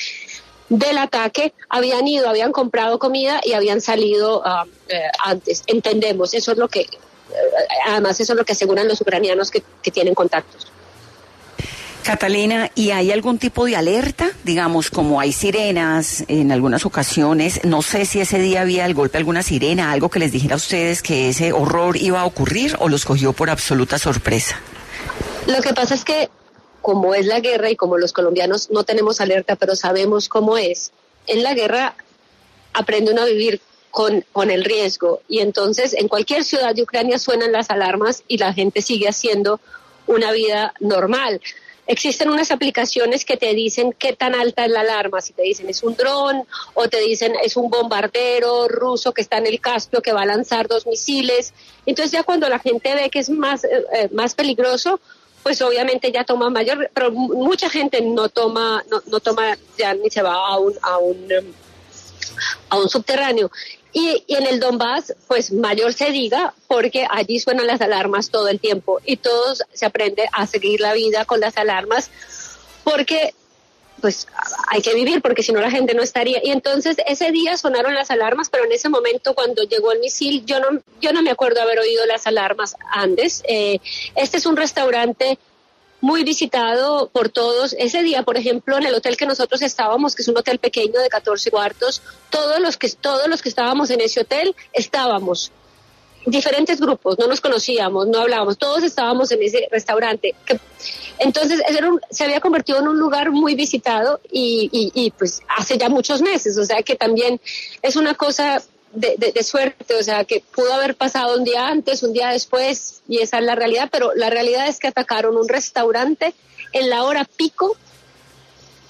del 0.68 0.98
ataque, 0.98 1.54
habían 1.68 2.06
ido, 2.06 2.28
habían 2.28 2.52
comprado 2.52 2.98
comida 2.98 3.40
y 3.42 3.52
habían 3.52 3.80
salido 3.80 4.42
eh, 4.88 5.00
antes. 5.24 5.62
Entendemos, 5.66 6.34
eso 6.34 6.52
es 6.52 6.58
lo 6.58 6.68
que, 6.68 6.80
eh, 6.80 6.88
además 7.86 8.20
eso 8.20 8.32
es 8.34 8.36
lo 8.36 8.44
que 8.44 8.52
aseguran 8.52 8.88
los 8.88 9.00
ucranianos 9.00 9.50
que 9.50 9.90
tienen 9.90 10.14
contactos. 10.14 10.66
Catalina, 12.06 12.70
¿y 12.76 12.92
hay 12.92 13.10
algún 13.10 13.36
tipo 13.36 13.64
de 13.64 13.74
alerta? 13.74 14.30
Digamos, 14.44 14.90
como 14.92 15.18
hay 15.18 15.32
sirenas 15.32 16.22
en 16.28 16.52
algunas 16.52 16.86
ocasiones, 16.86 17.64
no 17.64 17.82
sé 17.82 18.06
si 18.06 18.20
ese 18.20 18.38
día 18.38 18.60
había 18.60 18.86
el 18.86 18.94
golpe 18.94 19.18
alguna 19.18 19.42
sirena, 19.42 19.90
algo 19.90 20.08
que 20.08 20.20
les 20.20 20.30
dijera 20.30 20.54
a 20.54 20.56
ustedes 20.56 21.02
que 21.02 21.30
ese 21.30 21.52
horror 21.52 21.96
iba 21.96 22.20
a 22.20 22.24
ocurrir 22.24 22.76
o 22.78 22.88
los 22.88 23.04
cogió 23.04 23.32
por 23.32 23.50
absoluta 23.50 23.98
sorpresa. 23.98 24.56
Lo 25.48 25.60
que 25.60 25.74
pasa 25.74 25.94
es 25.94 26.04
que 26.04 26.30
como 26.80 27.12
es 27.12 27.26
la 27.26 27.40
guerra 27.40 27.70
y 27.70 27.76
como 27.76 27.98
los 27.98 28.12
colombianos 28.12 28.70
no 28.70 28.84
tenemos 28.84 29.20
alerta, 29.20 29.56
pero 29.56 29.74
sabemos 29.74 30.28
cómo 30.28 30.56
es, 30.56 30.92
en 31.26 31.42
la 31.42 31.54
guerra 31.54 31.96
aprende 32.72 33.10
uno 33.10 33.22
a 33.22 33.26
vivir 33.26 33.60
con, 33.90 34.24
con 34.30 34.52
el 34.52 34.62
riesgo 34.62 35.22
y 35.26 35.40
entonces 35.40 35.92
en 35.92 36.06
cualquier 36.06 36.44
ciudad 36.44 36.72
de 36.72 36.84
Ucrania 36.84 37.18
suenan 37.18 37.50
las 37.50 37.68
alarmas 37.68 38.22
y 38.28 38.38
la 38.38 38.52
gente 38.52 38.80
sigue 38.80 39.08
haciendo 39.08 39.58
una 40.06 40.30
vida 40.30 40.72
normal 40.78 41.40
existen 41.86 42.28
unas 42.28 42.50
aplicaciones 42.50 43.24
que 43.24 43.36
te 43.36 43.54
dicen 43.54 43.94
qué 43.98 44.12
tan 44.12 44.34
alta 44.34 44.64
es 44.64 44.70
la 44.70 44.80
alarma, 44.80 45.20
si 45.20 45.32
te 45.32 45.42
dicen 45.42 45.68
es 45.68 45.82
un 45.82 45.94
dron 45.94 46.42
o 46.74 46.88
te 46.88 47.00
dicen 47.00 47.34
es 47.42 47.56
un 47.56 47.70
bombardero 47.70 48.68
ruso 48.68 49.12
que 49.12 49.22
está 49.22 49.38
en 49.38 49.46
el 49.46 49.60
Caspio 49.60 50.02
que 50.02 50.12
va 50.12 50.22
a 50.22 50.26
lanzar 50.26 50.68
dos 50.68 50.86
misiles. 50.86 51.52
Entonces 51.86 52.12
ya 52.12 52.22
cuando 52.22 52.48
la 52.48 52.58
gente 52.58 52.94
ve 52.94 53.10
que 53.10 53.20
es 53.20 53.30
más, 53.30 53.64
eh, 53.64 53.84
eh, 53.92 54.08
más 54.12 54.34
peligroso, 54.34 55.00
pues 55.42 55.62
obviamente 55.62 56.10
ya 56.10 56.24
toma 56.24 56.50
mayor, 56.50 56.90
pero 56.92 57.12
mucha 57.12 57.70
gente 57.70 58.00
no 58.00 58.28
toma, 58.28 58.84
no, 58.90 59.00
no 59.06 59.20
toma 59.20 59.56
ya 59.78 59.94
ni 59.94 60.10
se 60.10 60.20
va 60.20 60.34
a 60.34 60.58
un, 60.58 60.74
a 60.82 60.98
un, 60.98 61.30
em, 61.30 61.52
a 62.68 62.78
un 62.78 62.88
subterráneo. 62.88 63.50
Y, 63.98 64.22
en 64.28 64.46
el 64.46 64.60
Donbass, 64.60 65.14
pues 65.26 65.50
mayor 65.50 65.94
se 65.94 66.10
diga, 66.10 66.52
porque 66.68 67.06
allí 67.10 67.40
suenan 67.40 67.66
las 67.66 67.80
alarmas 67.80 68.28
todo 68.28 68.48
el 68.48 68.60
tiempo 68.60 69.00
y 69.06 69.16
todos 69.16 69.62
se 69.72 69.86
aprende 69.86 70.28
a 70.32 70.46
seguir 70.46 70.82
la 70.82 70.92
vida 70.92 71.24
con 71.24 71.40
las 71.40 71.56
alarmas, 71.56 72.10
porque 72.84 73.32
pues 74.02 74.28
hay 74.68 74.82
que 74.82 74.92
vivir, 74.92 75.22
porque 75.22 75.42
si 75.42 75.50
no 75.50 75.62
la 75.62 75.70
gente 75.70 75.94
no 75.94 76.02
estaría. 76.02 76.44
Y 76.44 76.50
entonces 76.50 76.98
ese 77.06 77.30
día 77.30 77.56
sonaron 77.56 77.94
las 77.94 78.10
alarmas, 78.10 78.50
pero 78.50 78.66
en 78.66 78.72
ese 78.72 78.90
momento 78.90 79.32
cuando 79.32 79.62
llegó 79.62 79.92
el 79.92 80.00
misil, 80.00 80.44
yo 80.44 80.60
no, 80.60 80.78
yo 81.00 81.14
no 81.14 81.22
me 81.22 81.30
acuerdo 81.30 81.62
haber 81.62 81.78
oído 81.78 82.04
las 82.04 82.26
alarmas 82.26 82.76
antes. 82.92 83.42
Eh, 83.48 83.78
este 84.14 84.36
es 84.36 84.44
un 84.44 84.58
restaurante 84.58 85.38
muy 86.00 86.24
visitado 86.24 87.08
por 87.08 87.28
todos. 87.28 87.74
Ese 87.78 88.02
día, 88.02 88.22
por 88.22 88.36
ejemplo, 88.36 88.76
en 88.76 88.86
el 88.86 88.94
hotel 88.94 89.16
que 89.16 89.26
nosotros 89.26 89.62
estábamos, 89.62 90.14
que 90.14 90.22
es 90.22 90.28
un 90.28 90.36
hotel 90.36 90.58
pequeño 90.58 91.00
de 91.00 91.08
14 91.08 91.50
cuartos, 91.50 92.02
todos 92.30 92.60
los 92.60 92.76
que 92.76 92.88
todos 92.90 93.28
los 93.28 93.42
que 93.42 93.48
estábamos 93.48 93.90
en 93.90 94.00
ese 94.00 94.20
hotel 94.20 94.54
estábamos 94.72 95.52
diferentes 96.26 96.80
grupos, 96.80 97.18
no 97.18 97.28
nos 97.28 97.40
conocíamos, 97.40 98.08
no 98.08 98.18
hablábamos, 98.18 98.58
todos 98.58 98.82
estábamos 98.82 99.30
en 99.30 99.42
ese 99.42 99.68
restaurante. 99.70 100.34
entonces 101.18 101.62
se 102.10 102.24
había 102.24 102.40
convertido 102.40 102.80
en 102.80 102.88
un 102.88 102.98
lugar 102.98 103.30
muy 103.30 103.54
visitado 103.54 104.20
y, 104.30 104.68
y, 104.72 105.10
pues 105.12 105.40
hace 105.56 105.78
ya 105.78 105.88
muchos 105.88 106.20
meses, 106.22 106.58
o 106.58 106.64
sea 106.64 106.82
que 106.82 106.96
también 106.96 107.40
es 107.80 107.96
una 107.96 108.14
cosa 108.14 108.60
de, 108.96 109.42
suerte, 109.42 109.94
o 109.94 110.02
sea, 110.02 110.24
que 110.24 110.42
pudo 110.54 110.72
haber 110.72 110.96
pasado 110.96 111.36
un 111.36 111.44
día 111.44 111.68
antes, 111.68 112.02
un 112.02 112.12
día 112.12 112.28
después, 112.28 113.02
y 113.08 113.18
esa 113.18 113.38
es 113.38 113.44
la 113.44 113.54
realidad, 113.54 113.88
pero 113.90 114.12
la 114.14 114.30
realidad 114.30 114.68
es 114.68 114.78
que 114.78 114.88
atacaron 114.88 115.36
un 115.36 115.48
restaurante 115.48 116.34
en 116.72 116.90
la 116.90 117.04
hora 117.04 117.24
pico 117.24 117.76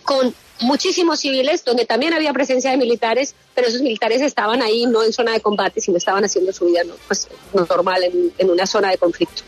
con 0.04 0.34
muchísimos 0.60 1.20
civiles, 1.20 1.64
donde 1.64 1.84
también 1.84 2.14
había 2.14 2.32
presencia 2.32 2.70
de 2.70 2.76
militares, 2.76 3.34
pero 3.54 3.68
esos 3.68 3.82
militares 3.82 4.22
estaban 4.22 4.62
ahí 4.62 4.86
no 4.86 5.02
en 5.02 5.12
zona 5.12 5.32
de 5.32 5.40
combate, 5.40 5.80
sino 5.80 5.98
estaban 5.98 6.24
haciendo 6.24 6.52
su 6.52 6.66
vida 6.66 6.82
pues, 7.06 7.28
normal 7.52 8.04
en, 8.04 8.32
en 8.38 8.50
una 8.50 8.66
zona 8.66 8.90
de 8.90 8.98
conflicto. 8.98 9.42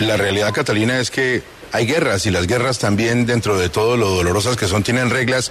La 0.00 0.16
realidad, 0.16 0.52
Catalina, 0.52 1.00
es 1.00 1.10
que 1.10 1.42
hay 1.70 1.86
guerras 1.86 2.26
y 2.26 2.30
las 2.30 2.46
guerras 2.46 2.78
también, 2.78 3.24
dentro 3.24 3.58
de 3.58 3.68
todo 3.70 3.96
lo 3.96 4.10
dolorosas 4.10 4.56
que 4.56 4.66
son, 4.66 4.82
tienen 4.82 5.08
reglas 5.08 5.50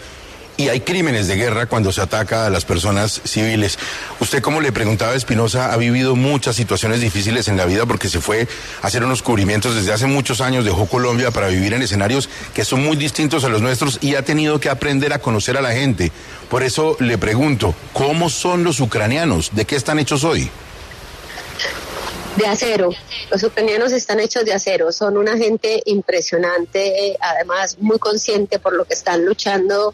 y 0.58 0.70
hay 0.70 0.82
crímenes 0.82 1.28
de 1.28 1.36
guerra 1.36 1.66
cuando 1.66 1.92
se 1.92 2.02
ataca 2.02 2.46
a 2.46 2.50
las 2.50 2.66
personas 2.66 3.22
civiles. 3.24 3.78
Usted, 4.20 4.42
como 4.42 4.62
le 4.62 4.72
preguntaba 4.72 5.16
Espinosa, 5.16 5.74
ha 5.74 5.78
vivido 5.78 6.16
muchas 6.16 6.56
situaciones 6.56 7.02
difíciles 7.02 7.48
en 7.48 7.58
la 7.58 7.66
vida 7.66 7.86
porque 7.86 8.10
se 8.10 8.22
fue 8.22 8.48
a 8.82 8.88
hacer 8.88 9.04
unos 9.04 9.22
cubrimientos 9.22 9.76
desde 9.76 9.94
hace 9.94 10.08
muchos 10.08 10.42
años, 10.42 10.66
dejó 10.66 10.86
Colombia 10.88 11.32
para 11.32 11.48
vivir 11.48 11.74
en 11.74 11.82
escenarios 11.82 12.30
que 12.54 12.66
son 12.66 12.84
muy 12.84 12.98
distintos 12.98 13.44
a 13.44 13.50
los 13.50 13.62
nuestros 13.62 13.98
y 14.02 14.16
ha 14.16 14.24
tenido 14.24 14.60
que 14.60 14.70
aprender 14.70 15.14
a 15.14 15.20
conocer 15.20 15.58
a 15.58 15.62
la 15.62 15.72
gente. 15.72 16.12
Por 16.50 16.64
eso 16.64 16.98
le 17.00 17.18
pregunto, 17.18 17.74
¿cómo 17.94 18.30
son 18.30 18.64
los 18.64 18.80
ucranianos? 18.80 19.52
¿De 19.54 19.66
qué 19.66 19.76
están 19.76 20.00
hechos 20.00 20.24
hoy? 20.24 20.50
De 22.36 22.46
acero. 22.48 22.92
Los 23.30 23.44
ucranianos 23.44 23.92
están 23.92 24.20
hechos 24.20 24.46
de 24.46 24.54
acero. 24.54 24.92
Son 24.92 25.18
una 25.18 25.38
gente 25.38 25.82
impresionante, 25.86 27.18
además 27.20 27.78
muy 27.80 28.00
consciente 28.00 28.58
por 28.58 28.74
lo 28.74 28.86
que 28.86 28.94
están 28.94 29.26
luchando 29.26 29.94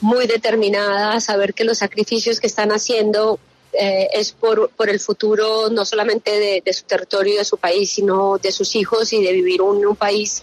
muy 0.00 0.26
determinada 0.26 1.12
a 1.12 1.20
saber 1.20 1.54
que 1.54 1.64
los 1.64 1.78
sacrificios 1.78 2.40
que 2.40 2.46
están 2.46 2.70
haciendo 2.70 3.38
eh, 3.74 4.08
es 4.14 4.32
por, 4.32 4.70
por 4.70 4.88
el 4.88 4.98
futuro 4.98 5.68
no 5.68 5.84
solamente 5.84 6.62
de, 6.64 6.72
su 6.72 6.84
territorio 6.84 7.38
de 7.38 7.44
su 7.44 7.58
país, 7.58 7.90
sino 7.90 8.38
de 8.38 8.50
sus 8.50 8.74
hijos 8.74 9.12
y 9.12 9.22
de 9.22 9.32
vivir 9.32 9.60
en 9.60 9.86
un, 9.86 9.94
país 9.94 10.42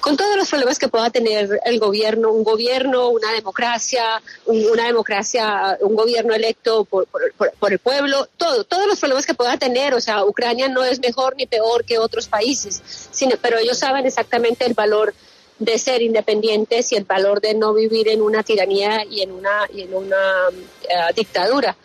con 0.00 0.18
todos 0.18 0.36
los 0.36 0.50
problemas 0.50 0.78
que 0.78 0.88
pueda 0.88 1.08
tener 1.08 1.60
el 1.64 1.78
gobierno, 1.78 2.30
un 2.30 2.44
gobierno, 2.44 3.08
una 3.08 3.32
democracia, 3.32 4.22
una 4.44 4.84
democracia, 4.84 5.78
un 5.80 5.94
gobierno 5.94 6.34
electo 6.34 6.84
por, 6.84 7.06
por, 7.06 7.22
por, 7.58 7.72
el 7.72 7.78
pueblo, 7.78 8.28
todo, 8.36 8.64
todos 8.64 8.86
los 8.86 9.00
problemas 9.00 9.24
que 9.24 9.34
pueda 9.34 9.56
tener. 9.56 9.94
O 9.94 10.00
sea, 10.00 10.24
Ucrania 10.24 10.68
no 10.68 10.84
es 10.84 11.00
mejor 11.00 11.36
ni 11.36 11.46
peor 11.46 11.84
que 11.84 11.98
otros 11.98 12.28
países, 12.28 12.82
sino, 13.10 13.36
pero 13.40 13.58
ellos 13.58 13.78
saben 13.78 14.04
exactamente 14.04 14.66
el 14.66 14.74
valor 14.74 15.14
de 15.58 15.78
ser 15.78 16.02
independientes 16.02 16.92
y 16.92 16.96
el 16.96 17.04
valor 17.04 17.40
de 17.40 17.54
no 17.54 17.74
vivir 17.74 18.08
en 18.08 18.22
una 18.22 18.42
tiranía 18.42 19.04
y 19.04 19.22
en 19.22 19.32
una, 19.32 19.68
y 19.72 19.82
en 19.82 19.94
una 19.94 20.48
eh, 20.82 21.12
dictadura. 21.14 21.76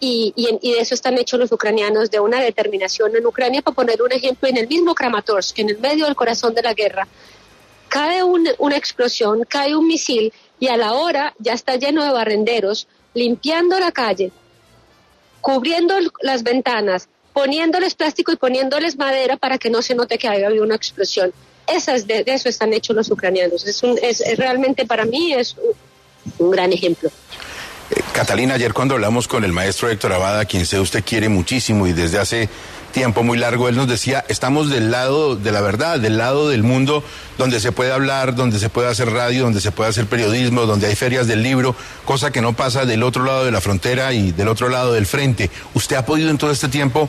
Y, 0.00 0.32
y, 0.36 0.72
de 0.72 0.80
eso 0.80 0.94
están 0.94 1.18
hechos 1.18 1.40
los 1.40 1.50
ucranianos, 1.50 2.10
de 2.10 2.20
una 2.20 2.40
determinación 2.40 3.16
en 3.16 3.26
Ucrania. 3.26 3.62
Para 3.62 3.74
poner 3.74 4.00
un 4.00 4.12
ejemplo, 4.12 4.48
en 4.48 4.56
el 4.56 4.68
mismo 4.68 4.94
Kramatorsk, 4.94 5.58
en 5.58 5.70
el 5.70 5.78
medio 5.78 6.04
del 6.06 6.14
corazón 6.14 6.54
de 6.54 6.62
la 6.62 6.72
guerra, 6.72 7.08
cae 7.88 8.22
una 8.22 8.76
explosión, 8.76 9.44
cae 9.48 9.74
un 9.74 9.88
misil 9.88 10.32
y 10.60 10.68
a 10.68 10.76
la 10.76 10.92
hora 10.92 11.34
ya 11.38 11.52
está 11.52 11.76
lleno 11.76 12.04
de 12.04 12.12
barrenderos 12.12 12.86
limpiando 13.14 13.80
la 13.80 13.90
calle, 13.90 14.30
cubriendo 15.40 15.94
las 16.20 16.44
ventanas, 16.44 17.08
poniéndoles 17.32 17.94
plástico 17.94 18.30
y 18.30 18.36
poniéndoles 18.36 18.96
madera 18.98 19.36
para 19.36 19.58
que 19.58 19.70
no 19.70 19.82
se 19.82 19.94
note 19.94 20.18
que 20.18 20.28
haya 20.28 20.46
habido 20.46 20.64
una 20.64 20.76
explosión 20.76 21.32
esas 21.68 22.06
de, 22.06 22.24
eso 22.26 22.48
están 22.48 22.72
hechos 22.72 22.96
los 22.96 23.10
ucranianos. 23.10 23.66
Es, 23.66 23.82
un, 23.82 23.98
es, 24.02 24.22
realmente 24.36 24.86
para 24.86 25.04
mí 25.04 25.32
es 25.32 25.56
un, 26.38 26.50
gran 26.50 26.72
ejemplo. 26.72 27.10
Eh, 27.90 28.00
Catalina, 28.12 28.54
ayer 28.54 28.72
cuando 28.72 28.94
hablamos 28.94 29.28
con 29.28 29.44
el 29.44 29.52
maestro 29.52 29.88
Héctor 29.88 30.12
Abada, 30.12 30.44
quien 30.44 30.66
sé 30.66 30.80
usted 30.80 31.02
quiere 31.04 31.28
muchísimo 31.28 31.86
y 31.86 31.92
desde 31.92 32.18
hace 32.18 32.48
tiempo 32.92 33.22
muy 33.22 33.38
largo, 33.38 33.68
él 33.68 33.76
nos 33.76 33.86
decía, 33.86 34.24
estamos 34.28 34.70
del 34.70 34.90
lado 34.90 35.36
de 35.36 35.52
la 35.52 35.60
verdad, 35.60 36.00
del 36.00 36.18
lado 36.18 36.48
del 36.48 36.62
mundo 36.62 37.04
donde 37.36 37.60
se 37.60 37.70
puede 37.70 37.92
hablar, 37.92 38.34
donde 38.34 38.58
se 38.58 38.70
puede 38.70 38.88
hacer 38.88 39.10
radio, 39.10 39.44
donde 39.44 39.60
se 39.60 39.70
puede 39.70 39.90
hacer 39.90 40.06
periodismo, 40.06 40.62
donde 40.62 40.86
hay 40.86 40.96
ferias 40.96 41.26
del 41.26 41.42
libro, 41.42 41.76
cosa 42.04 42.32
que 42.32 42.40
no 42.40 42.54
pasa 42.54 42.86
del 42.86 43.02
otro 43.02 43.24
lado 43.24 43.44
de 43.44 43.52
la 43.52 43.60
frontera 43.60 44.12
y 44.12 44.32
del 44.32 44.48
otro 44.48 44.68
lado 44.68 44.94
del 44.94 45.06
frente. 45.06 45.50
¿Usted 45.74 45.96
ha 45.96 46.06
podido 46.06 46.30
en 46.30 46.38
todo 46.38 46.50
este 46.50 46.68
tiempo 46.68 47.08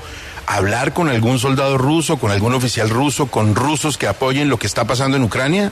hablar 0.50 0.94
con 0.94 1.10
algún 1.10 1.38
soldado 1.38 1.78
ruso, 1.78 2.18
con 2.18 2.32
algún 2.32 2.56
oficial 2.56 2.90
ruso, 2.90 3.28
con 3.28 3.54
rusos 3.54 4.00
que 4.00 4.08
apoyen 4.08 4.50
lo 4.50 4.58
que 4.58 4.66
está 4.66 4.86
pasando 4.86 5.16
en 5.16 5.24
Ucrania? 5.24 5.72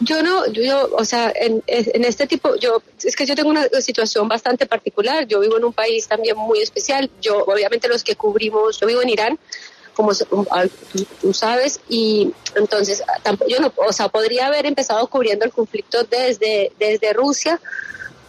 Yo 0.00 0.22
no, 0.24 0.44
yo, 0.48 0.90
o 0.92 1.04
sea, 1.04 1.32
en, 1.34 1.62
este 1.68 2.26
tipo, 2.26 2.56
yo, 2.56 2.82
es 3.02 3.14
que 3.14 3.24
yo 3.24 3.36
tengo 3.36 3.48
una 3.48 3.68
situación 3.80 4.26
bastante 4.26 4.66
particular. 4.66 5.24
Yo 5.26 5.38
vivo 5.38 5.56
en 5.56 5.64
un 5.64 5.72
país 5.72 6.08
también 6.08 6.36
muy 6.36 6.60
especial. 6.60 7.08
Yo, 7.22 7.44
obviamente, 7.44 7.86
los 7.88 8.02
que 8.02 8.16
cubrimos, 8.16 8.80
yo 8.80 8.88
vivo 8.88 9.00
en 9.02 9.08
Irán, 9.08 9.38
como 9.94 10.12
tú, 10.12 11.32
sabes, 11.32 11.80
y 11.88 12.32
entonces, 12.56 13.04
yo 13.48 13.60
no, 13.60 13.72
o 13.76 13.92
sea, 13.92 14.08
podría 14.08 14.48
haber 14.48 14.66
empezado 14.66 15.06
cubriendo 15.06 15.44
el 15.44 15.52
conflicto 15.52 16.02
desde, 16.02 16.72
desde 16.78 17.12
Rusia, 17.12 17.60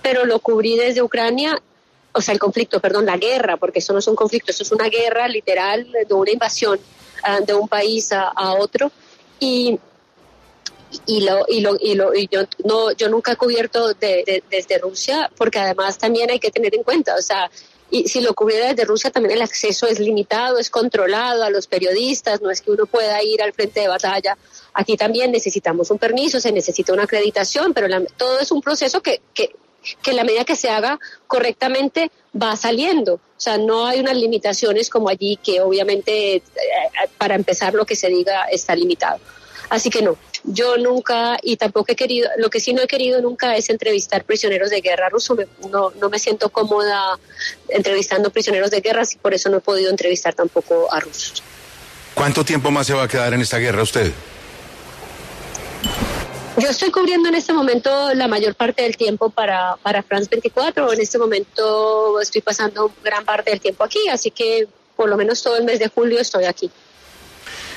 pero 0.03 0.23
lo 0.25 0.39
cubrí 0.39 0.77
desde 0.77 1.01
Ucrania 1.01 1.61
o 2.17 2.21
sea, 2.21 2.33
el 2.33 2.39
conflicto, 2.39 2.79
perdón, 2.79 3.05
la 3.05 3.17
guerra, 3.17 3.57
porque 3.57 3.79
eso 3.79 3.93
no 3.93 3.99
es 3.99 4.07
un 4.07 4.15
conflicto, 4.15 4.51
eso 4.51 4.63
es 4.63 4.71
una 4.71 4.89
guerra 4.89 5.27
literal 5.27 5.87
de 6.07 6.13
una 6.13 6.31
invasión 6.31 6.79
uh, 6.79 7.45
de 7.45 7.53
un 7.53 7.67
país 7.67 8.11
a, 8.11 8.29
a 8.29 8.53
otro. 8.55 8.91
Y, 9.39 9.79
y 11.05 11.21
lo 11.21 11.45
y 11.47 11.59
lo 11.59 11.77
y 11.79 11.95
lo 11.95 12.15
y 12.15 12.27
yo 12.31 12.41
no 12.63 12.91
yo 12.93 13.09
nunca 13.09 13.33
he 13.33 13.35
cubierto 13.35 13.93
de, 13.93 14.23
de, 14.25 14.43
desde 14.49 14.77
Rusia 14.77 15.29
porque 15.37 15.59
además 15.59 15.97
también 15.97 16.31
hay 16.31 16.39
que 16.39 16.49
tener 16.49 16.73
en 16.73 16.83
cuenta 16.83 17.15
o 17.15 17.21
sea 17.21 17.51
y 17.89 18.07
si 18.07 18.21
lo 18.21 18.33
cubriera 18.33 18.69
desde 18.69 18.85
Rusia 18.85 19.11
también 19.11 19.35
el 19.35 19.41
acceso 19.41 19.85
es 19.85 19.99
limitado 19.99 20.57
es 20.57 20.69
controlado 20.69 21.43
a 21.43 21.49
los 21.49 21.67
periodistas 21.67 22.41
no 22.41 22.49
es 22.49 22.61
que 22.61 22.71
uno 22.71 22.85
pueda 22.85 23.21
ir 23.21 23.41
al 23.41 23.51
frente 23.51 23.81
de 23.81 23.89
batalla 23.89 24.37
aquí 24.73 24.95
también 24.95 25.31
necesitamos 25.31 25.91
un 25.91 25.97
permiso 25.97 26.39
se 26.39 26.53
necesita 26.53 26.93
una 26.93 27.03
acreditación 27.03 27.73
pero 27.73 27.89
la, 27.89 28.01
todo 28.15 28.39
es 28.39 28.51
un 28.53 28.61
proceso 28.61 29.01
que, 29.01 29.19
que 29.33 29.55
que 30.01 30.11
en 30.11 30.17
la 30.17 30.23
medida 30.23 30.45
que 30.45 30.55
se 30.55 30.69
haga 30.69 30.99
correctamente 31.27 32.11
va 32.39 32.55
saliendo. 32.55 33.15
O 33.15 33.39
sea, 33.39 33.57
no 33.57 33.85
hay 33.85 33.99
unas 33.99 34.15
limitaciones 34.15 34.89
como 34.89 35.09
allí 35.09 35.37
que 35.43 35.61
obviamente 35.61 36.35
eh, 36.35 36.41
para 37.17 37.35
empezar 37.35 37.73
lo 37.73 37.85
que 37.85 37.95
se 37.95 38.09
diga 38.09 38.45
está 38.45 38.75
limitado. 38.75 39.19
Así 39.69 39.89
que 39.89 40.01
no, 40.01 40.17
yo 40.43 40.77
nunca 40.77 41.37
y 41.43 41.57
tampoco 41.57 41.91
he 41.91 41.95
querido, 41.95 42.29
lo 42.37 42.49
que 42.49 42.59
sí 42.59 42.73
no 42.73 42.81
he 42.81 42.87
querido 42.87 43.21
nunca 43.21 43.55
es 43.57 43.69
entrevistar 43.69 44.23
prisioneros 44.23 44.69
de 44.69 44.81
guerra 44.81 45.09
rusos. 45.09 45.37
No, 45.69 45.91
no 45.99 46.09
me 46.09 46.19
siento 46.19 46.49
cómoda 46.49 47.19
entrevistando 47.69 48.29
prisioneros 48.29 48.71
de 48.71 48.81
guerra 48.81 49.03
y 49.11 49.17
por 49.17 49.33
eso 49.33 49.49
no 49.49 49.57
he 49.57 49.61
podido 49.61 49.89
entrevistar 49.89 50.33
tampoco 50.33 50.91
a 50.91 50.99
rusos. 50.99 51.43
¿Cuánto 52.13 52.43
tiempo 52.43 52.71
más 52.71 52.87
se 52.87 52.93
va 52.93 53.03
a 53.03 53.07
quedar 53.07 53.33
en 53.33 53.41
esta 53.41 53.57
guerra 53.57 53.83
usted? 53.83 54.11
Yo 56.59 56.69
estoy 56.69 56.89
cubriendo 56.89 57.29
en 57.29 57.35
este 57.35 57.53
momento 57.53 58.15
la 58.15 58.27
mayor 58.27 58.55
parte 58.55 58.81
del 58.81 58.97
tiempo 58.97 59.29
para, 59.29 59.77
para 59.83 60.01
France 60.01 60.27
24. 60.31 60.91
En 60.91 60.99
este 60.99 61.19
momento 61.19 62.19
estoy 62.19 62.41
pasando 62.41 62.91
gran 63.03 63.23
parte 63.23 63.51
del 63.51 63.61
tiempo 63.61 63.83
aquí, 63.83 64.07
así 64.09 64.31
que 64.31 64.67
por 64.95 65.07
lo 65.07 65.17
menos 65.17 65.43
todo 65.43 65.55
el 65.57 65.65
mes 65.65 65.77
de 65.77 65.87
julio 65.87 66.19
estoy 66.19 66.45
aquí. 66.45 66.71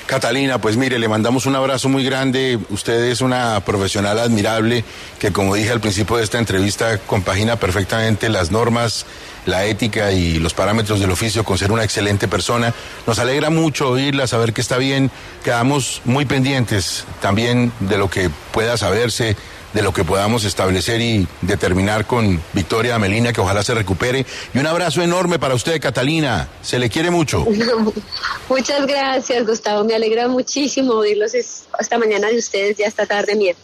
Catalina, 0.05 0.59
pues 0.59 0.75
mire, 0.75 0.99
le 0.99 1.07
mandamos 1.07 1.45
un 1.45 1.55
abrazo 1.55 1.87
muy 1.87 2.03
grande. 2.03 2.59
Usted 2.69 3.05
es 3.05 3.21
una 3.21 3.61
profesional 3.61 4.19
admirable 4.19 4.83
que, 5.19 5.31
como 5.31 5.55
dije 5.55 5.71
al 5.71 5.79
principio 5.79 6.17
de 6.17 6.23
esta 6.23 6.37
entrevista, 6.37 6.97
compagina 6.97 7.55
perfectamente 7.55 8.27
las 8.27 8.51
normas, 8.51 9.05
la 9.45 9.65
ética 9.65 10.11
y 10.11 10.39
los 10.39 10.53
parámetros 10.53 10.99
del 10.99 11.11
oficio 11.11 11.43
con 11.43 11.57
ser 11.57 11.71
una 11.71 11.83
excelente 11.83 12.27
persona. 12.27 12.73
Nos 13.07 13.19
alegra 13.19 13.49
mucho 13.49 13.89
oírla, 13.89 14.27
saber 14.27 14.53
que 14.53 14.61
está 14.61 14.77
bien. 14.77 15.11
Quedamos 15.43 16.01
muy 16.03 16.25
pendientes 16.25 17.05
también 17.21 17.71
de 17.79 17.97
lo 17.97 18.09
que 18.09 18.29
pueda 18.51 18.77
saberse 18.77 19.37
de 19.73 19.81
lo 19.81 19.93
que 19.93 20.03
podamos 20.03 20.43
establecer 20.43 21.01
y 21.01 21.27
determinar 21.41 22.05
con 22.05 22.41
Victoria 22.53 22.95
Amelina, 22.95 23.33
que 23.33 23.41
ojalá 23.41 23.63
se 23.63 23.73
recupere. 23.73 24.25
Y 24.53 24.59
un 24.59 24.67
abrazo 24.67 25.01
enorme 25.01 25.39
para 25.39 25.55
usted, 25.55 25.79
Catalina. 25.81 26.49
Se 26.61 26.79
le 26.79 26.89
quiere 26.89 27.11
mucho. 27.11 27.45
Muchas 28.49 28.85
gracias, 28.85 29.45
Gustavo. 29.45 29.83
Me 29.83 29.95
alegra 29.95 30.27
muchísimo 30.27 30.93
oírlos 30.93 31.33
esta 31.33 31.97
mañana 31.97 32.27
de 32.27 32.37
ustedes 32.37 32.79
y 32.79 32.83
esta 32.83 33.05
tarde 33.05 33.35
mía. 33.35 33.55